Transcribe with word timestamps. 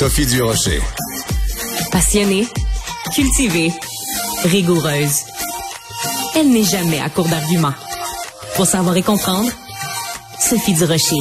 Sophie 0.00 0.24
Durocher. 0.24 0.80
Passionnée, 1.92 2.46
cultivée, 3.14 3.70
rigoureuse. 4.44 5.24
Elle 6.34 6.48
n'est 6.48 6.64
jamais 6.64 6.98
à 7.00 7.10
court 7.10 7.28
d'arguments. 7.28 7.74
Pour 8.56 8.64
savoir 8.64 8.96
et 8.96 9.02
comprendre, 9.02 9.50
Sophie 10.38 10.72
Durocher. 10.72 11.20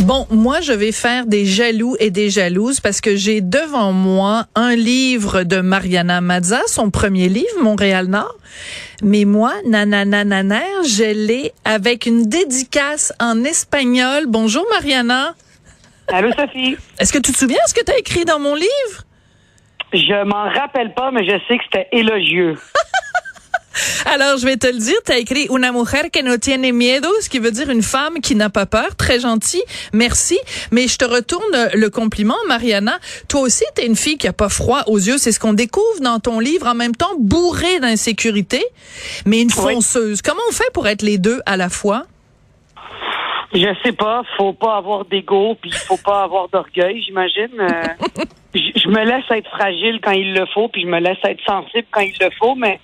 Bon, 0.00 0.26
moi, 0.32 0.60
je 0.60 0.72
vais 0.72 0.90
faire 0.90 1.24
des 1.24 1.46
jaloux 1.46 1.94
et 2.00 2.10
des 2.10 2.30
jalouses 2.30 2.80
parce 2.80 3.00
que 3.00 3.14
j'ai 3.14 3.40
devant 3.40 3.92
moi 3.92 4.46
un 4.56 4.74
livre 4.74 5.44
de 5.44 5.60
Mariana 5.60 6.20
Mazza, 6.20 6.62
son 6.66 6.90
premier 6.90 7.28
livre, 7.28 7.62
Montréal-Nord. 7.62 8.34
Mais 9.04 9.24
moi, 9.24 9.52
nanana, 9.64 10.64
je 10.84 11.14
l'ai 11.14 11.52
avec 11.64 12.06
une 12.06 12.24
dédicace 12.24 13.12
en 13.20 13.44
espagnol. 13.44 14.24
Bonjour, 14.26 14.66
Mariana. 14.72 15.36
Allô, 16.10 16.30
Sophie. 16.32 16.76
Est-ce 16.98 17.12
que 17.12 17.18
tu 17.18 17.32
te 17.32 17.38
souviens 17.38 17.58
ce 17.66 17.74
que 17.74 17.84
tu 17.84 17.92
as 17.92 17.98
écrit 17.98 18.24
dans 18.24 18.38
mon 18.38 18.54
livre? 18.54 19.04
Je 19.92 20.24
m'en 20.24 20.48
rappelle 20.50 20.94
pas, 20.94 21.10
mais 21.10 21.24
je 21.24 21.38
sais 21.48 21.58
que 21.58 21.64
c'était 21.64 21.88
élogieux. 21.92 22.56
Alors, 24.06 24.38
je 24.38 24.44
vais 24.44 24.56
te 24.56 24.66
le 24.66 24.78
dire, 24.78 24.96
tu 25.04 25.12
as 25.12 25.18
écrit 25.18 25.46
Una 25.50 25.70
mujer 25.70 26.10
que 26.10 26.22
no 26.22 26.36
tiene 26.36 26.72
miedo, 26.72 27.08
ce 27.20 27.28
qui 27.28 27.38
veut 27.38 27.50
dire 27.50 27.70
une 27.70 27.82
femme 27.82 28.20
qui 28.20 28.34
n'a 28.34 28.50
pas 28.50 28.66
peur. 28.66 28.96
Très 28.96 29.20
gentil. 29.20 29.62
Merci. 29.92 30.38
Mais 30.70 30.88
je 30.88 30.96
te 30.96 31.04
retourne 31.04 31.68
le 31.74 31.90
compliment, 31.90 32.36
Mariana. 32.48 32.98
Toi 33.28 33.42
aussi, 33.42 33.64
tu 33.76 33.82
es 33.82 33.86
une 33.86 33.96
fille 33.96 34.18
qui 34.18 34.26
a 34.26 34.32
pas 34.32 34.48
froid 34.48 34.82
aux 34.86 34.98
yeux. 34.98 35.18
C'est 35.18 35.32
ce 35.32 35.40
qu'on 35.40 35.52
découvre 35.52 36.00
dans 36.00 36.18
ton 36.20 36.40
livre. 36.40 36.66
En 36.66 36.74
même 36.74 36.96
temps, 36.96 37.14
bourrée 37.18 37.80
d'insécurité, 37.80 38.64
mais 39.26 39.40
une 39.42 39.50
fonceuse. 39.50 40.22
Comment 40.22 40.42
on 40.48 40.52
fait 40.52 40.70
pour 40.72 40.88
être 40.88 41.02
les 41.02 41.18
deux 41.18 41.40
à 41.46 41.56
la 41.56 41.68
fois? 41.68 42.06
Je 43.52 43.74
sais 43.82 43.92
pas, 43.92 44.22
faut 44.36 44.52
pas 44.52 44.76
avoir 44.76 45.04
d'ego, 45.06 45.56
puis 45.60 45.70
il 45.70 45.76
faut 45.76 45.96
pas 45.96 46.22
avoir 46.22 46.48
d'orgueil, 46.48 47.02
j'imagine. 47.02 47.48
Euh, 47.58 48.06
je 48.54 48.88
me 48.88 49.04
laisse 49.04 49.24
être 49.30 49.48
fragile 49.50 50.00
quand 50.02 50.12
il 50.12 50.34
le 50.34 50.44
faut, 50.46 50.68
puis 50.68 50.82
je 50.82 50.86
me 50.86 51.00
laisse 51.00 51.18
être 51.24 51.42
sensible 51.46 51.86
quand 51.90 52.02
il 52.02 52.14
le 52.20 52.30
faut, 52.38 52.54
mais 52.54 52.78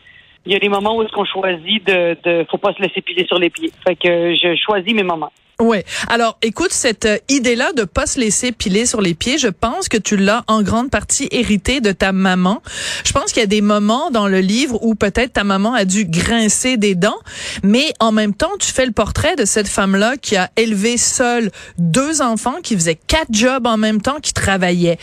il 0.47 0.53
y 0.53 0.57
a 0.57 0.59
des 0.59 0.69
moments 0.69 0.97
où 0.97 1.03
est-ce 1.03 1.13
qu'on 1.13 1.25
choisit 1.25 1.87
de, 1.87 2.17
de, 2.23 2.47
faut 2.51 2.59
pas 2.59 2.73
se 2.73 2.83
laisser 2.83 3.03
piler 3.03 3.27
sur 3.27 3.39
les 3.39 3.51
pieds. 3.51 3.73
Fait 3.87 3.97
que 3.97 4.35
je 4.35 4.57
choisis 4.57 4.95
mes 4.95 5.03
moments. 5.03 5.33
Ouais. 5.61 5.85
Alors, 6.09 6.37
écoute, 6.43 6.73
cette 6.73 7.07
euh, 7.07 7.19
idée-là 7.29 7.73
de 7.73 7.85
pas 7.85 8.07
se 8.07 8.19
laisser 8.19 8.51
piler 8.51 8.87
sur 8.87 9.01
les 9.01 9.15
pieds, 9.15 9.39
je 9.39 9.47
pense 9.47 9.89
que 9.89 9.97
tu 9.97 10.17
l'as 10.17 10.43
en 10.49 10.63
grande 10.63 10.91
partie 10.91 11.29
hérité 11.31 11.81
de 11.81 11.93
ta 11.93 12.11
maman. 12.11 12.61
Je 13.05 13.13
pense 13.13 13.33
qu'il 13.33 13.41
y 13.41 13.45
a 13.45 13.47
des 13.47 13.61
moments 13.61 14.11
dans 14.11 14.27
le 14.27 14.41
livre 14.41 14.83
où 14.83 14.97
peut-être 14.97 15.35
ta 15.35 15.45
maman 15.45 15.73
a 15.73 15.85
dû 15.85 16.07
grincer 16.07 16.77
des 16.77 16.97
dents, 16.97 17.19
mais 17.63 17.93
en 18.01 18.11
même 18.11 18.35
temps, 18.35 18.51
tu 18.59 18.73
fais 18.73 18.85
le 18.85 18.93
portrait 18.93 19.37
de 19.37 19.45
cette 19.45 19.69
femme-là 19.69 20.17
qui 20.17 20.37
a 20.37 20.51
élevé 20.57 20.97
seule 20.97 21.53
deux 21.79 22.21
enfants, 22.21 22.57
qui 22.61 22.75
faisait 22.75 22.99
quatre 23.07 23.33
jobs 23.33 23.67
en 23.67 23.77
même 23.77 24.03
temps, 24.03 24.19
qui 24.21 24.33
travaillait 24.33 24.99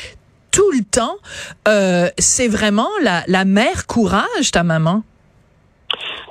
tout 0.51 0.69
le 0.71 0.83
temps. 0.83 1.15
Euh, 1.69 2.09
c'est 2.17 2.49
vraiment 2.49 2.89
la, 3.01 3.23
la 3.27 3.45
mère 3.45 3.87
courage, 3.87 4.51
ta 4.51 4.63
maman. 4.63 5.03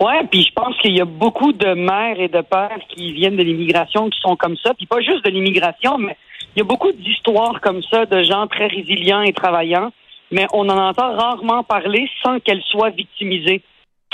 Ouais, 0.01 0.25
puis 0.31 0.43
je 0.43 0.53
pense 0.55 0.77
qu'il 0.79 0.97
y 0.97 1.01
a 1.03 1.05
beaucoup 1.05 1.53
de 1.53 1.75
mères 1.75 2.19
et 2.19 2.29
de 2.29 2.41
pères 2.41 2.81
qui 2.89 3.13
viennent 3.13 3.37
de 3.37 3.43
l'immigration 3.43 4.09
qui 4.09 4.19
sont 4.21 4.35
comme 4.35 4.57
ça, 4.57 4.73
puis 4.73 4.87
pas 4.87 5.03
juste 5.03 5.23
de 5.27 5.31
l'immigration, 5.31 5.99
mais 5.99 6.17
il 6.57 6.61
y 6.61 6.63
a 6.63 6.65
beaucoup 6.65 6.91
d'histoires 6.91 7.61
comme 7.61 7.83
ça 7.83 8.07
de 8.07 8.23
gens 8.23 8.47
très 8.47 8.67
résilients 8.67 9.21
et 9.21 9.35
travaillants, 9.35 9.93
mais 10.31 10.47
on 10.55 10.69
en 10.71 10.89
entend 10.89 11.15
rarement 11.15 11.65
parler 11.65 12.09
sans 12.23 12.41
qu'elles 12.41 12.63
soient 12.63 12.89
victimisées, 12.89 13.61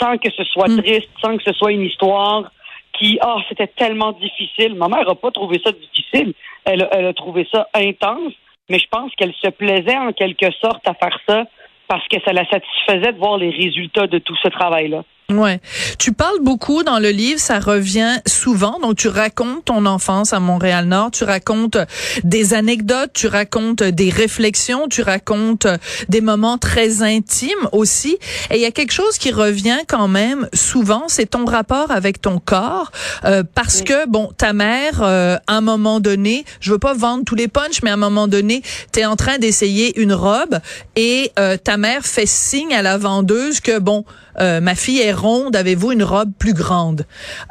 sans 0.00 0.18
que 0.18 0.28
ce 0.32 0.42
soit 0.42 0.68
hmm. 0.68 0.82
triste, 0.82 1.10
sans 1.22 1.36
que 1.36 1.44
ce 1.44 1.52
soit 1.52 1.70
une 1.70 1.82
histoire 1.82 2.50
qui, 2.98 3.18
ah, 3.20 3.36
oh, 3.36 3.42
c'était 3.48 3.68
tellement 3.68 4.12
difficile. 4.12 4.74
Ma 4.74 4.88
mère 4.88 5.06
n'a 5.06 5.14
pas 5.14 5.30
trouvé 5.30 5.60
ça 5.64 5.70
difficile, 5.70 6.34
elle, 6.64 6.88
elle 6.90 7.06
a 7.06 7.12
trouvé 7.12 7.46
ça 7.52 7.68
intense, 7.74 8.32
mais 8.68 8.80
je 8.80 8.88
pense 8.88 9.14
qu'elle 9.14 9.34
se 9.34 9.48
plaisait 9.50 9.96
en 9.96 10.12
quelque 10.12 10.50
sorte 10.60 10.86
à 10.88 10.94
faire 10.94 11.16
ça 11.28 11.44
parce 11.86 12.06
que 12.08 12.16
ça 12.24 12.32
la 12.32 12.44
satisfaisait 12.48 13.12
de 13.12 13.18
voir 13.18 13.38
les 13.38 13.50
résultats 13.50 14.08
de 14.08 14.18
tout 14.18 14.34
ce 14.42 14.48
travail-là. 14.48 15.04
Ouais. 15.28 15.60
Tu 15.98 16.12
parles 16.12 16.38
beaucoup 16.40 16.84
dans 16.84 17.00
le 17.00 17.10
livre, 17.10 17.40
ça 17.40 17.58
revient 17.58 18.20
souvent. 18.28 18.78
Donc, 18.78 18.96
tu 18.96 19.08
racontes 19.08 19.64
ton 19.64 19.84
enfance 19.84 20.32
à 20.32 20.38
Montréal-Nord, 20.38 21.10
tu 21.10 21.24
racontes 21.24 21.78
des 22.22 22.54
anecdotes, 22.54 23.10
tu 23.12 23.26
racontes 23.26 23.82
des 23.82 24.08
réflexions, 24.08 24.86
tu 24.88 25.02
racontes 25.02 25.66
des 26.08 26.20
moments 26.20 26.58
très 26.58 27.02
intimes 27.02 27.68
aussi. 27.72 28.18
Et 28.50 28.56
il 28.56 28.60
y 28.60 28.66
a 28.66 28.70
quelque 28.70 28.92
chose 28.92 29.18
qui 29.18 29.32
revient 29.32 29.80
quand 29.88 30.06
même 30.06 30.48
souvent, 30.54 31.04
c'est 31.08 31.26
ton 31.26 31.44
rapport 31.44 31.90
avec 31.90 32.20
ton 32.20 32.38
corps. 32.38 32.92
Euh, 33.24 33.42
parce 33.52 33.82
que, 33.82 34.06
bon, 34.06 34.30
ta 34.36 34.52
mère, 34.52 35.02
euh, 35.02 35.38
à 35.48 35.56
un 35.56 35.60
moment 35.60 35.98
donné, 35.98 36.44
je 36.60 36.70
veux 36.70 36.78
pas 36.78 36.94
vendre 36.94 37.24
tous 37.24 37.34
les 37.34 37.48
punchs, 37.48 37.82
mais 37.82 37.90
à 37.90 37.94
un 37.94 37.96
moment 37.96 38.28
donné, 38.28 38.62
tu 38.92 39.00
es 39.00 39.04
en 39.04 39.16
train 39.16 39.38
d'essayer 39.38 40.00
une 40.00 40.12
robe 40.12 40.60
et 40.94 41.32
euh, 41.40 41.56
ta 41.56 41.78
mère 41.78 42.06
fait 42.06 42.26
signe 42.26 42.72
à 42.72 42.82
la 42.82 42.96
vendeuse 42.96 43.58
que, 43.58 43.80
bon, 43.80 44.04
euh, 44.40 44.60
ma 44.60 44.74
fille 44.74 45.00
est 45.00 45.12
ronde, 45.12 45.56
avez-vous 45.56 45.92
une 45.92 46.02
robe 46.02 46.32
plus 46.38 46.54
grande? 46.54 47.02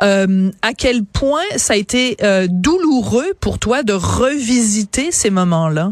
Euh, 0.01 0.51
à 0.61 0.73
quel 0.73 1.03
point 1.03 1.45
ça 1.55 1.73
a 1.73 1.77
été 1.77 2.17
euh, 2.21 2.47
douloureux 2.49 3.33
pour 3.41 3.59
toi 3.59 3.83
de 3.83 3.93
revisiter 3.93 5.11
ces 5.11 5.29
moments-là? 5.31 5.91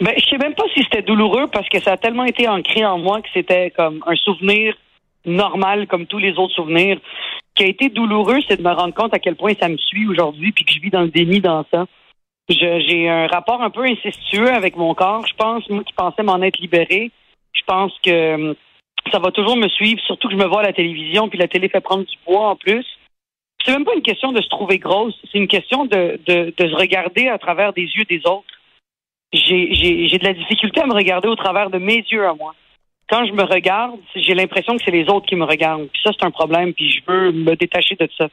Ben, 0.00 0.14
je 0.16 0.24
sais 0.28 0.38
même 0.38 0.54
pas 0.54 0.64
si 0.74 0.82
c'était 0.82 1.02
douloureux 1.02 1.46
parce 1.52 1.68
que 1.68 1.80
ça 1.80 1.92
a 1.92 1.96
tellement 1.96 2.24
été 2.24 2.48
ancré 2.48 2.84
en 2.84 2.98
moi 2.98 3.20
que 3.20 3.28
c'était 3.32 3.70
comme 3.70 4.02
un 4.06 4.16
souvenir 4.16 4.74
normal 5.24 5.86
comme 5.86 6.06
tous 6.06 6.18
les 6.18 6.32
autres 6.32 6.54
souvenirs. 6.54 6.98
Ce 7.04 7.54
qui 7.54 7.64
a 7.64 7.68
été 7.68 7.88
douloureux, 7.88 8.38
c'est 8.48 8.56
de 8.56 8.62
me 8.62 8.72
rendre 8.72 8.94
compte 8.94 9.14
à 9.14 9.18
quel 9.18 9.36
point 9.36 9.52
ça 9.60 9.68
me 9.68 9.76
suit 9.76 10.06
aujourd'hui 10.08 10.52
puis 10.52 10.64
que 10.64 10.72
je 10.72 10.80
vis 10.80 10.90
dans 10.90 11.02
le 11.02 11.08
déni 11.08 11.40
dans 11.40 11.64
ça. 11.70 11.86
J'ai 12.48 13.08
un 13.08 13.28
rapport 13.28 13.62
un 13.62 13.70
peu 13.70 13.84
incestueux 13.84 14.50
avec 14.50 14.76
mon 14.76 14.94
corps, 14.94 15.24
je 15.26 15.34
pense, 15.34 15.68
moi 15.70 15.84
qui 15.84 15.92
pensais 15.92 16.22
m'en 16.22 16.42
être 16.42 16.58
libéré. 16.58 17.10
Je 17.52 17.62
pense 17.64 17.92
que 18.02 18.56
ça 19.10 19.18
va 19.18 19.30
toujours 19.30 19.56
me 19.56 19.68
suivre, 19.68 20.00
surtout 20.02 20.28
que 20.28 20.34
je 20.34 20.38
me 20.38 20.46
vois 20.46 20.60
à 20.60 20.64
la 20.64 20.72
télévision, 20.72 21.28
puis 21.28 21.38
la 21.38 21.48
télé 21.48 21.68
fait 21.68 21.80
prendre 21.80 22.04
du 22.04 22.16
poids 22.24 22.50
en 22.50 22.56
plus. 22.56 22.86
C'est 23.64 23.72
même 23.72 23.84
pas 23.84 23.94
une 23.94 24.02
question 24.02 24.32
de 24.32 24.40
se 24.40 24.48
trouver 24.48 24.78
grosse, 24.78 25.14
c'est 25.30 25.38
une 25.38 25.48
question 25.48 25.84
de, 25.84 26.20
de, 26.26 26.52
de 26.56 26.68
se 26.68 26.74
regarder 26.74 27.28
à 27.28 27.38
travers 27.38 27.72
des 27.72 27.82
yeux 27.82 28.04
des 28.04 28.20
autres. 28.26 28.44
J'ai 29.32 30.18
de 30.18 30.24
la 30.24 30.34
difficulté 30.34 30.80
à 30.80 30.86
me 30.86 30.94
regarder 30.94 31.28
au 31.28 31.36
travers 31.36 31.70
de 31.70 31.78
mes 31.78 32.04
yeux 32.10 32.26
à 32.26 32.34
moi 32.34 32.54
quand 33.12 33.26
je 33.26 33.32
me 33.32 33.42
regarde, 33.42 34.00
j'ai 34.16 34.32
l'impression 34.32 34.74
que 34.74 34.82
c'est 34.82 34.90
les 34.90 35.06
autres 35.10 35.26
qui 35.26 35.36
me 35.36 35.44
regardent. 35.44 35.86
Puis 35.92 36.00
ça, 36.02 36.12
c'est 36.18 36.24
un 36.24 36.30
problème, 36.30 36.72
puis 36.72 36.90
je 36.90 37.12
veux 37.12 37.30
me 37.30 37.54
détacher 37.56 37.94
de 38.00 38.08
ça. 38.16 38.28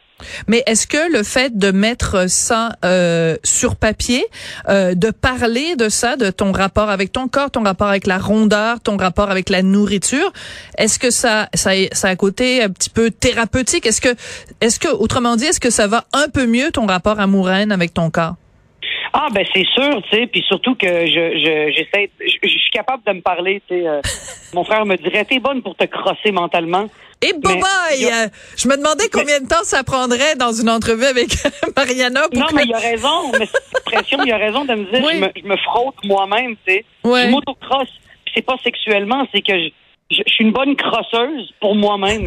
Mais 0.47 0.63
est-ce 0.67 0.87
que 0.87 1.11
le 1.11 1.23
fait 1.23 1.57
de 1.57 1.71
mettre 1.71 2.29
ça 2.29 2.69
euh, 2.85 3.35
sur 3.43 3.75
papier, 3.75 4.23
euh, 4.69 4.95
de 4.95 5.11
parler 5.11 5.75
de 5.75 5.89
ça, 5.89 6.15
de 6.15 6.31
ton 6.31 6.53
rapport 6.53 6.89
avec 6.89 7.11
ton 7.11 7.27
corps, 7.27 7.51
ton 7.51 7.63
rapport 7.63 7.89
avec 7.89 8.07
la 8.07 8.19
rondeur, 8.19 8.79
ton 8.79 8.95
rapport 8.95 9.29
avec 9.29 9.49
la 9.49 9.63
nourriture, 9.63 10.31
est-ce 10.77 10.97
que 10.97 11.11
ça, 11.11 11.49
ça, 11.53 11.71
ça 11.91 12.07
a 12.07 12.11
un 12.11 12.15
côté 12.15 12.63
un 12.63 12.69
petit 12.69 12.89
peu 12.89 13.11
thérapeutique? 13.11 13.85
Est-ce 13.85 13.99
que, 13.99 14.15
est-ce 14.61 14.79
que, 14.79 14.87
autrement 14.87 15.35
dit, 15.35 15.43
est-ce 15.43 15.59
que 15.59 15.71
ça 15.71 15.87
va 15.87 16.05
un 16.13 16.29
peu 16.29 16.45
mieux 16.45 16.71
ton 16.71 16.85
rapport 16.85 17.19
amoureux 17.19 17.51
avec 17.51 17.93
ton 17.93 18.09
corps? 18.09 18.35
Ah 19.13 19.27
ben 19.33 19.45
c'est 19.53 19.65
sûr, 19.73 20.01
tu 20.03 20.17
sais, 20.17 20.27
puis 20.27 20.43
surtout 20.47 20.75
que 20.75 20.87
je 20.87 21.71
j'essaie, 21.75 22.09
je, 22.19 22.47
suis 22.47 22.71
capable 22.71 23.03
de 23.05 23.13
me 23.13 23.21
parler, 23.21 23.61
tu 23.67 23.75
sais. 23.75 23.87
Euh, 23.87 24.01
mon 24.53 24.63
frère 24.63 24.85
me 24.85 24.95
dirait 24.97 25.25
t'es 25.25 25.39
bonne 25.39 25.61
pour 25.61 25.75
te 25.75 25.85
crosser 25.85 26.31
mentalement. 26.31 26.87
Et 27.21 27.33
bye 27.33 27.59
bye! 27.59 28.29
Je 28.55 28.67
me 28.67 28.77
demandais 28.77 29.09
combien 29.11 29.41
de 29.41 29.47
temps 29.47 29.63
ça 29.63 29.83
prendrait 29.83 30.35
dans 30.35 30.53
une 30.53 30.69
entrevue 30.69 31.05
avec 31.05 31.29
Mariana. 31.75 32.21
non, 32.33 32.45
mais 32.53 32.63
il 32.65 32.73
a 32.73 32.79
raison, 32.79 33.31
mais 33.37 33.47
pression, 33.85 34.19
il 34.23 34.31
a 34.31 34.37
raison 34.37 34.63
de 34.63 34.73
me 34.73 34.85
dire, 34.85 35.09
je, 35.11 35.17
me, 35.17 35.29
je 35.35 35.47
me 35.47 35.57
frotte 35.57 35.95
moi-même, 36.05 36.55
tu 36.65 36.73
sais. 36.73 36.85
Ouais. 37.03 37.25
Je 37.25 37.29
m'autocrosse. 37.29 37.89
C'est 38.33 38.45
pas 38.45 38.55
sexuellement, 38.63 39.27
c'est 39.33 39.41
que 39.41 39.53
je, 39.53 39.69
je, 40.11 40.23
suis 40.27 40.43
une 40.43 40.51
bonne 40.51 40.75
crosseuse 40.75 41.53
pour 41.59 41.75
moi-même. 41.75 42.25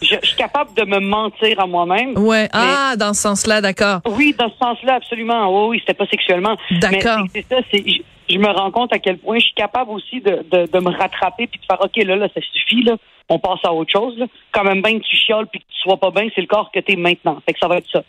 Je, 0.00 0.14
suis 0.22 0.36
capable 0.36 0.74
de 0.74 0.84
me 0.84 1.00
mentir 1.00 1.58
à 1.58 1.66
moi-même. 1.66 2.16
Ouais. 2.16 2.48
Ah, 2.52 2.94
dans 2.96 3.12
ce 3.12 3.22
sens-là, 3.22 3.60
d'accord. 3.60 4.00
Oui, 4.06 4.34
dans 4.38 4.50
ce 4.50 4.56
sens-là, 4.58 4.94
absolument. 4.94 5.48
Oui, 5.48 5.70
oui, 5.70 5.78
c'était 5.80 5.94
pas 5.94 6.06
sexuellement. 6.06 6.56
D'accord. 6.80 7.26
C'est 7.34 7.46
ça, 7.48 7.56
c'est, 7.72 7.84
je, 8.28 8.38
me 8.38 8.48
rends 8.48 8.70
compte 8.70 8.92
à 8.92 8.98
quel 8.98 9.18
point 9.18 9.38
je 9.38 9.46
suis 9.46 9.54
capable 9.54 9.90
aussi 9.90 10.20
de, 10.20 10.44
de, 10.50 10.66
de, 10.70 10.78
me 10.78 10.90
rattraper 10.90 11.46
puis 11.46 11.58
de 11.58 11.64
faire, 11.64 11.80
OK, 11.80 11.96
là, 11.96 12.16
là, 12.16 12.28
ça 12.34 12.40
suffit, 12.40 12.82
là. 12.82 12.96
On 13.28 13.38
passe 13.38 13.60
à 13.64 13.72
autre 13.72 13.90
chose, 13.90 14.16
là. 14.18 14.26
Quand 14.52 14.64
même 14.64 14.82
bien 14.82 14.98
que 14.98 15.04
tu 15.04 15.16
chioles 15.16 15.46
puis 15.46 15.60
que 15.60 15.64
tu 15.64 15.80
sois 15.80 15.96
pas 15.96 16.10
bien, 16.10 16.28
c'est 16.34 16.42
le 16.42 16.46
corps 16.46 16.70
que 16.72 16.80
tu 16.80 16.92
es 16.92 16.96
maintenant. 16.96 17.40
Fait 17.46 17.54
que 17.54 17.58
ça 17.58 17.68
va 17.68 17.78
être 17.78 17.90
ça. 17.90 18.02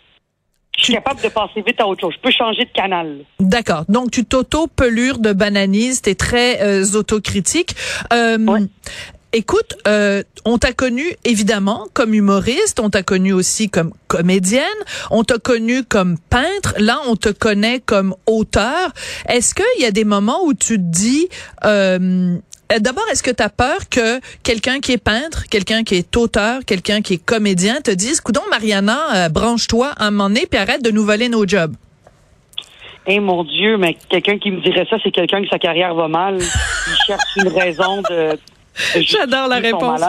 Je 0.78 0.84
suis 0.84 0.94
capable 0.94 1.22
de 1.22 1.30
passer 1.30 1.62
vite 1.66 1.80
à 1.80 1.88
autre 1.88 2.02
chose. 2.02 2.14
Je 2.16 2.20
peux 2.20 2.32
changer 2.32 2.66
de 2.66 2.72
canal. 2.72 3.20
D'accord. 3.40 3.86
Donc, 3.88 4.12
tu 4.12 4.26
t'auto-pelures 4.26 5.20
de 5.20 5.32
bananise. 5.32 6.02
Tu 6.02 6.10
es 6.10 6.16
très 6.16 6.62
euh, 6.62 6.84
autocritique. 6.96 7.76
Euh, 8.12 8.38
Écoute, 9.38 9.76
euh, 9.86 10.24
on 10.46 10.58
t'a 10.58 10.72
connu 10.72 11.04
évidemment 11.26 11.88
comme 11.94 12.14
humoriste, 12.14 12.80
on 12.80 12.90
t'a 12.90 13.04
connu 13.04 13.34
aussi 13.34 13.70
comme 13.70 13.92
comédienne, 14.08 14.64
on 15.12 15.26
t'a 15.26 15.40
connu 15.40 15.84
comme 15.84 16.18
peintre. 16.18 16.74
Là, 16.78 17.00
on 17.08 17.18
te 17.18 17.28
connaît 17.28 17.82
comme 17.82 18.16
auteur. 18.28 18.94
Est-ce 19.28 19.54
qu'il 19.54 19.84
y 19.84 19.86
a 19.86 19.92
des 19.92 20.06
moments 20.06 20.42
où 20.46 20.54
tu 20.54 20.78
te 20.78 20.84
dis, 20.84 21.28
euh, 21.66 22.38
D'abord, 22.80 23.04
est-ce 23.12 23.24
que 23.24 23.32
tu 23.32 23.44
as 23.44 23.50
peur 23.50 23.90
que 23.90 24.22
quelqu'un 24.42 24.80
qui 24.80 24.94
est 24.94 25.04
peintre, 25.04 25.44
quelqu'un 25.50 25.84
qui 25.84 25.96
est 25.96 26.16
auteur, 26.16 26.62
quelqu'un 26.66 27.02
qui 27.02 27.16
est 27.16 27.26
comédien 27.26 27.82
te 27.82 27.92
dise, 27.92 28.22
coudon 28.22 28.42
Mariana, 28.50 29.26
euh, 29.26 29.30
branche-toi 29.30 29.96
un 29.98 30.12
moment 30.12 30.30
donné 30.30 30.46
puis 30.50 30.58
arrête 30.58 30.82
de 30.82 30.92
nous 30.92 31.04
voler 31.04 31.28
nos 31.28 31.46
jobs? 31.46 31.76
Eh 33.06 33.20
mon 33.20 33.44
Dieu, 33.44 33.76
mais 33.76 33.98
quelqu'un 34.08 34.40
qui 34.40 34.50
me 34.50 34.62
dirait 34.62 34.88
ça, 34.90 34.96
c'est 35.04 35.12
quelqu'un 35.12 35.44
que 35.44 35.50
sa 35.50 35.60
carrière 35.60 35.94
va 35.94 36.08
mal. 36.08 36.38
Il 36.40 36.96
cherche 37.06 37.36
une 37.36 37.50
raison 37.50 38.02
de. 38.10 38.40
J'adore 38.96 39.48
la 39.48 39.58
réponse. 39.58 40.02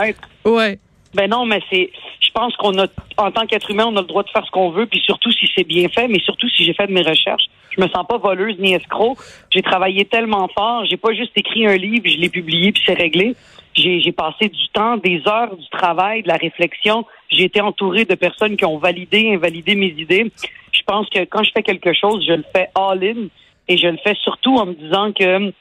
Ouais. 0.44 0.78
Ben 1.14 1.30
non, 1.30 1.46
mais 1.46 1.60
c'est. 1.70 1.90
Je 2.20 2.30
pense 2.30 2.54
qu'on 2.56 2.78
a, 2.78 2.86
en 3.16 3.30
tant 3.30 3.46
qu'être 3.46 3.70
humain, 3.70 3.86
on 3.86 3.96
a 3.96 4.00
le 4.00 4.06
droit 4.06 4.22
de 4.22 4.28
faire 4.28 4.44
ce 4.44 4.50
qu'on 4.50 4.70
veut, 4.70 4.86
puis 4.86 5.00
surtout 5.00 5.32
si 5.32 5.48
c'est 5.56 5.64
bien 5.64 5.88
fait, 5.88 6.08
mais 6.08 6.20
surtout 6.20 6.48
si 6.50 6.64
j'ai 6.64 6.74
fait 6.74 6.86
de 6.86 6.92
mes 6.92 7.02
recherches. 7.02 7.46
Je 7.70 7.82
me 7.82 7.88
sens 7.88 8.06
pas 8.06 8.18
voleuse 8.18 8.58
ni 8.58 8.74
escroc. 8.74 9.16
J'ai 9.50 9.62
travaillé 9.62 10.04
tellement 10.04 10.48
fort. 10.48 10.84
J'ai 10.86 10.96
pas 10.96 11.14
juste 11.14 11.32
écrit 11.36 11.66
un 11.66 11.76
livre, 11.76 12.04
je 12.06 12.18
l'ai 12.18 12.28
publié 12.28 12.72
puis 12.72 12.82
c'est 12.84 12.94
réglé. 12.94 13.34
J'ai, 13.74 14.00
j'ai 14.00 14.12
passé 14.12 14.48
du 14.48 14.68
temps, 14.72 14.96
des 14.96 15.22
heures, 15.26 15.54
du 15.54 15.68
travail, 15.68 16.22
de 16.22 16.28
la 16.28 16.36
réflexion. 16.36 17.04
J'ai 17.30 17.44
été 17.44 17.60
entourée 17.60 18.06
de 18.06 18.14
personnes 18.14 18.56
qui 18.56 18.64
ont 18.64 18.78
validé, 18.78 19.34
invalidé 19.34 19.74
mes 19.74 19.94
idées. 19.98 20.30
Je 20.72 20.82
pense 20.86 21.08
que 21.10 21.24
quand 21.24 21.42
je 21.42 21.50
fais 21.54 21.62
quelque 21.62 21.92
chose, 21.92 22.24
je 22.26 22.32
le 22.32 22.44
fais 22.54 22.68
all-in 22.74 23.28
et 23.68 23.76
je 23.76 23.88
le 23.88 23.98
fais 23.98 24.14
surtout 24.22 24.56
en 24.56 24.66
me 24.66 24.74
disant 24.74 25.12
que 25.12 25.52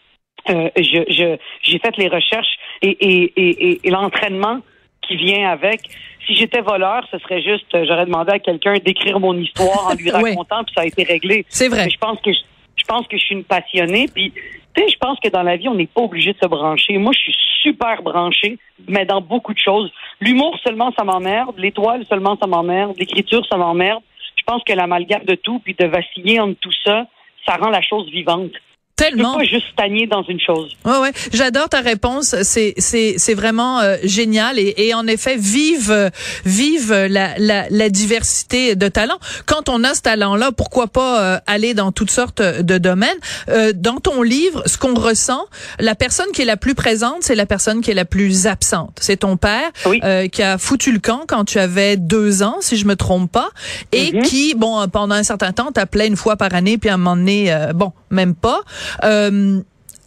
euh, 0.49 0.69
je, 0.77 1.03
je, 1.09 1.37
j'ai 1.63 1.79
fait 1.79 1.95
les 1.97 2.07
recherches 2.07 2.57
et, 2.81 2.89
et, 2.89 3.33
et, 3.35 3.79
et- 3.87 3.89
l'entraînement 3.89 4.59
qui 5.07 5.15
vient 5.15 5.49
avec. 5.49 5.81
Si 6.25 6.35
j'étais 6.35 6.61
voleur, 6.61 7.07
ce 7.11 7.17
serait 7.19 7.41
juste, 7.41 7.73
euh, 7.75 7.85
j'aurais 7.87 8.05
demandé 8.05 8.31
à 8.33 8.39
quelqu'un 8.39 8.73
d'écrire 8.79 9.19
mon 9.19 9.37
histoire 9.37 9.87
en 9.87 9.93
lui 9.93 10.11
Oui. 10.15 10.31
racontant, 10.31 10.63
puis 10.63 10.73
ça 10.75 10.81
a 10.81 10.85
été 10.85 11.03
réglé. 11.03 11.45
C'est 11.49 11.67
vrai. 11.67 11.85
Mais 11.85 11.91
je 11.91 11.97
pense 11.97 12.19
que 12.21 12.31
je, 12.33 12.39
je 12.77 12.83
pense 12.85 13.07
que 13.07 13.17
je 13.17 13.23
suis 13.23 13.35
une 13.35 13.43
passionnée, 13.43 14.07
puis 14.13 14.31
tu 14.75 14.83
sais, 14.83 14.89
je 14.89 14.97
pense 14.97 15.19
que 15.19 15.29
dans 15.29 15.43
la 15.43 15.55
vie, 15.55 15.69
on 15.69 15.75
n'est 15.75 15.85
pas 15.87 16.01
obligé 16.01 16.33
de 16.33 16.37
se 16.41 16.47
brancher. 16.47 16.97
Moi, 16.97 17.13
je 17.13 17.19
suis 17.19 17.35
super 17.61 18.01
branchée, 18.01 18.57
mais 18.87 19.05
dans 19.05 19.21
beaucoup 19.21 19.53
de 19.53 19.59
choses. 19.59 19.91
L'humour 20.19 20.57
seulement, 20.63 20.91
ça 20.97 21.03
m'emmerde. 21.03 21.55
L'étoile 21.57 22.05
seulement, 22.07 22.37
ça 22.41 22.45
m'emmerde. 22.47 22.93
L'écriture, 22.99 23.45
ça 23.49 23.57
m'emmerde. 23.57 24.01
Je 24.37 24.43
pense 24.43 24.63
que 24.63 24.73
l'amalgame 24.73 25.23
de 25.25 25.35
tout, 25.35 25.59
puis 25.59 25.73
de 25.75 25.85
vaciller 25.85 26.39
entre 26.39 26.59
tout 26.59 26.73
ça, 26.83 27.05
ça 27.47 27.55
rend 27.55 27.69
la 27.69 27.81
chose 27.81 28.09
vivante. 28.11 28.51
Je 28.97 29.03
peux 29.03 29.11
Tellement. 29.11 29.37
pas 29.37 29.43
juste 29.43 29.65
stagner 29.73 30.07
dans 30.07 30.23
une 30.23 30.39
chose. 30.39 30.71
Ouais, 30.85 30.97
ouais. 30.99 31.11
J'adore 31.33 31.67
ta 31.67 31.81
réponse. 31.81 32.33
C'est, 32.43 32.73
c'est, 32.77 33.15
c'est 33.17 33.33
vraiment 33.33 33.81
euh, 33.81 33.97
génial 34.03 34.57
et, 34.57 34.73
et 34.77 34.93
en 34.93 35.05
effet, 35.05 35.35
vive, 35.37 36.11
vive 36.45 36.93
la, 36.93 37.37
la, 37.37 37.65
la 37.69 37.89
diversité 37.89 38.75
de 38.77 38.87
talents. 38.87 39.19
Quand 39.47 39.67
on 39.67 39.83
a 39.83 39.93
ce 39.95 40.01
talent-là, 40.01 40.53
pourquoi 40.53 40.87
pas 40.87 41.19
euh, 41.21 41.39
aller 41.45 41.73
dans 41.73 41.91
toutes 41.91 42.09
sortes 42.09 42.41
de 42.41 42.77
domaines? 42.77 43.09
Euh, 43.49 43.73
dans 43.75 43.97
ton 43.97 44.21
livre, 44.21 44.63
ce 44.65 44.77
qu'on 44.77 44.93
ressent, 44.95 45.43
la 45.77 45.95
personne 45.95 46.27
qui 46.33 46.43
est 46.43 46.45
la 46.45 46.55
plus 46.57 46.73
présente, 46.73 47.17
c'est 47.21 47.35
la 47.35 47.45
personne 47.45 47.81
qui 47.81 47.91
est 47.91 47.95
la 47.95 48.05
plus 48.05 48.47
absente. 48.47 48.97
C'est 49.01 49.17
ton 49.17 49.35
père 49.35 49.71
Oui. 49.87 49.99
euh, 50.05 50.27
qui 50.29 50.41
a 50.41 50.57
foutu 50.57 50.93
le 50.93 50.99
camp 50.99 51.23
quand 51.27 51.43
tu 51.43 51.59
avais 51.59 51.97
deux 51.97 52.43
ans, 52.43 52.55
si 52.61 52.77
je 52.77 52.85
me 52.85 52.95
trompe 52.95 53.29
pas, 53.29 53.49
et 53.91 54.13
Mhm. 54.13 54.21
qui, 54.23 54.55
bon, 54.55 54.87
pendant 54.87 55.15
un 55.15 55.23
certain 55.23 55.51
temps, 55.51 55.73
t'appelait 55.73 56.07
une 56.07 56.15
fois 56.15 56.37
par 56.37 56.53
année, 56.53 56.77
puis 56.77 56.89
à 56.89 56.93
un 56.93 56.97
moment 56.97 57.17
donné, 57.17 57.51
euh, 57.51 57.73
bon, 57.73 57.91
même 58.15 58.35
pas. 58.35 58.61
Euh, 59.03 59.59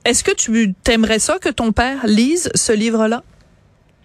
est-ce 0.04 0.24
que 0.24 0.34
tu 0.34 0.74
t'aimerais 0.82 1.18
ça 1.18 1.38
que 1.38 1.48
ton 1.50 1.72
père 1.72 2.06
lise 2.06 2.50
ce 2.54 2.72
livre-là? 2.72 3.22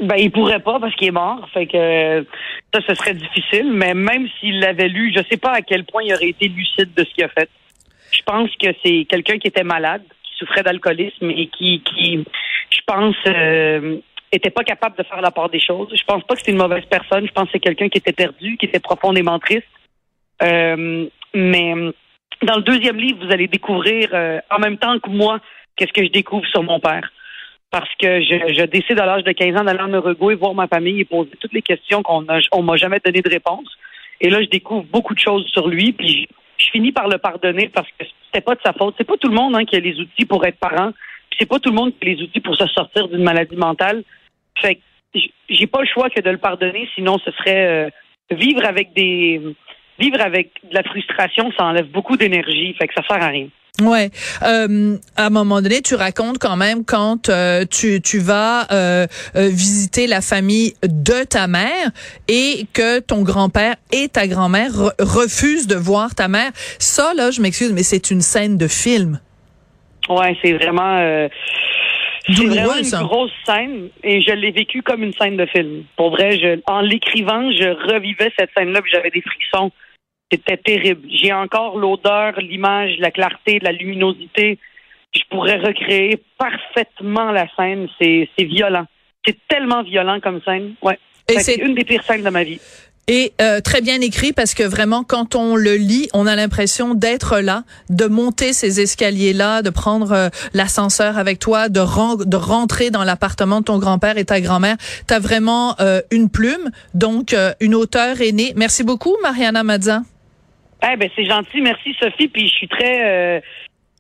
Ben, 0.02 0.18
il 0.18 0.32
pourrait 0.32 0.60
pas 0.60 0.80
parce 0.80 0.94
qu'il 0.96 1.08
est 1.08 1.12
mort. 1.12 1.48
Ça, 1.54 2.80
ce 2.88 2.96
serait 2.96 3.14
difficile. 3.14 3.72
Mais 3.74 3.94
même 3.94 4.28
s'il 4.40 4.60
l'avait 4.60 4.90
lu, 4.90 5.14
je 5.16 5.22
sais 5.30 5.38
pas 5.38 5.52
à 5.52 5.62
quel 5.62 5.86
point 5.86 6.04
il 6.04 6.14
aurait 6.14 6.30
été 6.30 6.48
lucide 6.48 6.94
de 6.96 7.04
ce 7.04 7.14
qu'il 7.14 7.24
a 7.24 7.30
fait. 7.30 7.50
Je 8.12 8.22
pense 8.24 8.50
que 8.62 8.68
c'est 8.84 9.06
quelqu'un 9.06 9.38
qui 9.38 9.48
était 9.48 9.64
malade, 9.64 10.04
qui 10.24 10.38
souffrait 10.38 10.64
d'alcoolisme 10.64 11.30
et 11.32 11.48
qui, 11.48 11.82
qui, 11.82 12.24
je 12.70 12.80
pense, 12.86 13.16
euh, 13.28 13.98
était 14.32 14.50
pas 14.50 14.64
capable 14.64 14.98
de 14.98 15.04
faire 15.04 15.22
la 15.22 15.32
part 15.32 15.50
des 15.50 15.60
choses. 15.60 15.90
Je 15.96 16.04
pense 16.04 16.24
pas 16.24 16.36
que 16.36 16.42
c'est 16.44 16.52
une 16.52 16.58
mauvaise 16.58 16.86
personne. 16.90 17.26
Je 17.26 17.32
pense 17.32 17.46
que 17.46 17.52
c'est 17.54 17.60
quelqu'un 17.60 17.90
qui 17.90 18.00
était 18.00 18.14
perdu, 18.14 18.58
qui 18.58 18.66
était 18.66 18.80
profondément 18.80 19.40
triste. 19.40 19.68
Euh, 20.42 21.08
mais 21.34 21.74
dans 22.46 22.58
le 22.58 22.64
deuxième 22.64 22.98
livre, 22.98 23.26
vous 23.26 23.32
allez 23.32 23.48
découvrir 23.48 24.10
euh, 24.14 24.40
en 24.50 24.60
même 24.60 24.78
temps 24.78 25.00
que 25.00 25.10
moi 25.10 25.40
qu'est-ce 25.76 25.94
que 25.94 26.04
je 26.04 26.12
découvre 26.12 26.46
sur 26.48 26.64
mon 26.64 26.80
père. 26.80 27.12
Parce 27.72 27.90
que 28.00 28.22
je, 28.22 28.66
décide 28.66 29.00
à 29.00 29.06
l'âge 29.06 29.24
de 29.24 29.32
15 29.32 29.60
ans 29.60 29.64
d'aller 29.64 29.82
en 29.82 29.94
Uruguay 29.94 30.36
voir 30.36 30.54
ma 30.54 30.68
famille 30.68 31.02
et 31.02 31.06
poser 31.06 31.32
toutes 31.40 31.54
les 31.54 31.64
questions 31.64 32.04
qu'on 32.04 32.26
on 32.52 32.62
m'a 32.62 32.76
jamais 32.78 33.00
donné 33.04 33.22
de 33.22 33.30
réponse. 33.30 33.68
Et 34.22 34.30
là, 34.30 34.42
je 34.42 34.48
découvre 34.48 34.84
beaucoup 34.84 35.16
de 35.16 35.20
choses 35.20 35.46
sur 35.48 35.68
lui, 35.68 35.92
puis 35.92 36.28
je, 36.58 36.66
finis 36.72 36.92
par 36.92 37.08
le 37.08 37.18
pardonner 37.18 37.70
parce 37.70 37.88
que 38.00 38.06
c'était 38.26 38.42
pas 38.42 38.56
de 38.56 38.62
sa 38.64 38.74
faute. 38.74 38.96
C'est 38.98 39.04
pas 39.04 39.18
tout 39.18 39.28
le 39.28 39.36
monde 39.36 39.56
hein, 39.56 39.66
qui 39.66 39.76
a 39.76 39.80
les 39.80 40.00
outils 40.00 40.26
pour 40.26 40.46
être 40.46 40.60
parent, 40.60 40.92
puis 41.30 41.38
c'est 41.40 41.50
pas 41.50 41.60
tout 41.60 41.70
le 41.70 41.76
monde 41.76 41.94
qui 42.00 42.08
a 42.08 42.14
les 42.14 42.22
outils 42.22 42.40
pour 42.40 42.56
se 42.56 42.68
sortir 42.68 43.08
d'une 43.08 43.24
maladie 43.24 43.56
mentale. 43.56 44.04
Fait 44.60 44.76
que 44.76 44.82
j'ai 45.50 45.68
pas 45.68 45.82
le 45.82 45.88
choix 45.88 46.10
que 46.10 46.22
de 46.22 46.30
le 46.30 46.38
pardonner, 46.38 46.88
sinon 46.96 47.18
ce 47.20 47.32
serait 47.32 47.66
euh, 47.68 47.90
vivre 48.32 48.66
avec 48.66 48.94
des 48.94 49.42
vivre 50.00 50.22
avec 50.22 50.52
de 50.70 50.74
la 50.74 50.84
frustration, 50.84 51.52
ça 51.58 51.66
enlève 51.66 51.88
beaucoup 51.88 52.18
d'énergie, 52.18 52.76
fait 52.80 52.88
que 52.88 52.94
ça 52.96 53.02
sert 53.08 53.22
à 53.22 53.28
rien. 53.28 53.48
Ouais. 53.82 54.12
Euh, 54.44 54.98
à 55.18 55.26
un 55.26 55.30
moment 55.32 55.60
donné, 55.60 55.82
tu 55.82 55.96
racontes 55.96 56.38
quand 56.38 56.56
même 56.56 56.86
quand 56.86 57.30
euh, 57.30 57.66
tu, 57.66 58.02
tu 58.02 58.20
vas 58.20 58.68
euh, 58.72 59.08
euh, 59.36 59.50
visiter 59.50 60.06
la 60.06 60.22
famille 60.22 60.76
de 60.84 61.24
ta 61.24 61.48
mère 61.48 61.90
et 62.28 62.68
que 62.74 63.00
ton 63.00 63.24
grand-père 63.24 63.76
et 63.92 64.10
ta 64.10 64.28
grand-mère 64.28 64.70
re- 64.70 64.94
refusent 65.00 65.66
de 65.66 65.76
voir 65.76 66.14
ta 66.14 66.28
mère. 66.28 66.52
Ça, 66.78 67.16
là, 67.16 67.32
je 67.32 67.42
m'excuse, 67.42 67.74
mais 67.74 67.82
c'est 67.82 68.12
une 68.12 68.22
scène 68.22 68.58
de 68.58 68.68
film. 68.68 69.20
Ouais, 70.08 70.38
c'est 70.44 70.54
vraiment 70.54 70.98
euh, 71.00 71.28
c'est 72.26 72.46
vraiment 72.46 72.78
une 72.78 72.84
ça. 72.84 73.02
grosse 73.02 73.32
scène 73.46 73.90
et 74.04 74.22
je 74.22 74.32
l'ai 74.32 74.52
vécu 74.52 74.82
comme 74.82 75.04
une 75.04 75.14
scène 75.14 75.38
de 75.38 75.46
film. 75.46 75.84
Pour 75.98 76.12
vrai, 76.12 76.40
je, 76.40 76.60
en 76.68 76.82
l'écrivant, 76.82 77.52
je 77.52 77.92
revivais 77.92 78.32
cette 78.38 78.50
scène-là, 78.56 78.82
puis 78.82 78.92
j'avais 78.92 79.10
des 79.10 79.22
frissons. 79.22 79.72
C'était 80.32 80.58
terrible. 80.58 81.08
J'ai 81.10 81.34
encore 81.34 81.78
l'odeur, 81.78 82.40
l'image, 82.40 82.98
la 83.00 83.12
clarté, 83.12 83.60
la 83.60 83.72
luminosité. 83.72 84.58
Je 85.14 85.22
pourrais 85.30 85.58
recréer 85.58 86.18
parfaitement 86.38 87.32
la 87.32 87.48
scène. 87.56 87.88
C'est 88.02 88.28
violent. 88.40 88.86
C'est 89.26 89.38
tellement 89.48 89.84
violent 89.84 90.20
comme 90.20 90.42
scène. 90.44 90.76
Ouais. 90.82 90.98
Et 91.30 91.40
C'est 91.40 91.56
une 91.58 91.76
des 91.76 91.86
pires 91.86 92.04
scènes 92.04 92.24
de 92.24 92.30
ma 92.30 92.44
vie. 92.44 92.60
Et 93.10 93.34
euh, 93.42 93.60
très 93.60 93.82
bien 93.82 94.00
écrit 94.00 94.32
parce 94.32 94.54
que 94.54 94.64
vraiment, 94.64 95.04
quand 95.04 95.36
on 95.36 95.58
le 95.58 95.76
lit, 95.76 96.08
on 96.14 96.26
a 96.26 96.38
l'impression 96.38 96.94
d'être 96.94 97.40
là, 97.40 97.64
de 97.90 98.06
monter 98.06 98.54
ces 98.54 98.80
escaliers-là, 98.80 99.62
de 99.62 99.70
prendre 99.70 100.14
euh, 100.14 100.30
l'ascenseur 100.54 101.18
avec 101.18 101.38
toi, 101.40 101.68
de, 101.68 101.82
ren- 101.82 102.16
de 102.16 102.38
rentrer 102.38 102.92
dans 102.92 103.04
l'appartement 103.04 103.60
de 103.60 103.66
ton 103.66 103.78
grand-père 103.78 104.18
et 104.18 104.24
ta 104.24 104.40
grand-mère. 104.40 104.78
T'as 105.06 105.20
vraiment 105.20 105.76
euh, 105.82 106.00
une 106.12 106.30
plume, 106.30 106.72
donc 106.94 107.34
euh, 107.34 107.52
une 107.60 107.76
auteure 107.76 108.22
aînée. 108.22 108.54
Merci 108.56 108.84
beaucoup, 108.86 109.18
Mariana 109.22 109.64
Mazza. 109.64 110.02
Eh 110.90 110.96
ben 110.96 111.10
c'est 111.16 111.26
gentil, 111.26 111.60
merci 111.62 111.94
Sophie. 112.00 112.30
Puis 112.30 112.48
je 112.48 112.54
suis 112.54 112.68
très, 112.70 113.04
euh, 113.04 113.40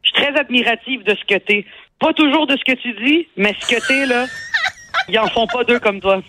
je 0.01 0.09
suis 0.11 0.23
très 0.23 0.39
admirative 0.39 1.03
de 1.03 1.13
ce 1.15 1.25
que 1.33 1.39
t'es. 1.39 1.65
Pas 1.99 2.13
toujours 2.13 2.47
de 2.47 2.55
ce 2.57 2.63
que 2.73 2.77
tu 2.79 2.93
dis, 3.05 3.27
mais 3.35 3.53
ce 3.59 3.67
que 3.75 3.85
t'es 3.85 4.05
là, 4.05 4.27
ils 5.09 5.19
en 5.19 5.27
font 5.27 5.47
pas 5.47 5.65
deux 5.65 5.79
comme 5.79 5.99
toi. 5.99 6.21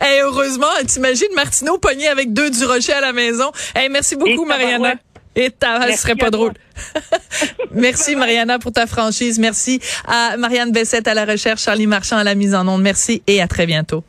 Hey, 0.00 0.20
heureusement, 0.20 0.66
t'imagines 0.86 1.32
Martineau 1.34 1.78
pogné 1.78 2.08
avec 2.08 2.32
deux 2.32 2.50
du 2.50 2.64
rocher 2.64 2.92
à 2.92 3.00
la 3.00 3.12
maison. 3.12 3.50
Hey, 3.74 3.88
merci 3.88 4.16
beaucoup, 4.16 4.44
Et 4.44 4.48
Mariana. 4.48 4.94
Et 5.36 5.50
ta, 5.50 5.92
ce 5.92 5.98
serait 5.98 6.14
pas 6.14 6.30
drôle. 6.30 6.54
Merci, 7.70 8.16
Mariana, 8.16 8.58
pour 8.58 8.72
ta 8.72 8.86
franchise. 8.86 9.38
Merci 9.38 9.80
à 10.06 10.38
Marianne 10.38 10.72
Bessette 10.72 11.06
à 11.06 11.12
la 11.12 11.26
recherche, 11.26 11.62
Charlie 11.62 11.86
Marchand 11.86 12.16
à 12.16 12.24
la 12.24 12.34
mise 12.34 12.54
en 12.54 12.66
onde. 12.66 12.80
Merci 12.80 13.22
et 13.26 13.42
à 13.42 13.46
très 13.46 13.66
bientôt. 13.66 14.02